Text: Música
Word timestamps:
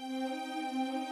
Música 0.00 1.03